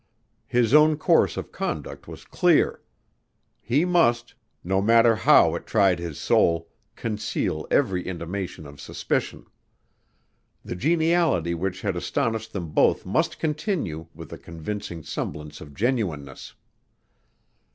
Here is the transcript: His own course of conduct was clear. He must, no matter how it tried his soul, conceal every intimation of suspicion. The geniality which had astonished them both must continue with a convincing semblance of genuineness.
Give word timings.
His 0.47 0.73
own 0.73 0.97
course 0.97 1.37
of 1.37 1.51
conduct 1.51 2.07
was 2.07 2.25
clear. 2.25 2.81
He 3.61 3.85
must, 3.85 4.33
no 4.63 4.81
matter 4.81 5.15
how 5.15 5.53
it 5.53 5.67
tried 5.67 5.99
his 5.99 6.17
soul, 6.17 6.69
conceal 6.95 7.67
every 7.69 8.07
intimation 8.07 8.65
of 8.65 8.81
suspicion. 8.81 9.45
The 10.65 10.75
geniality 10.75 11.53
which 11.53 11.81
had 11.81 11.95
astonished 11.95 12.51
them 12.51 12.69
both 12.71 13.05
must 13.05 13.37
continue 13.37 14.07
with 14.15 14.33
a 14.33 14.39
convincing 14.39 15.03
semblance 15.03 15.61
of 15.61 15.75
genuineness. 15.75 16.55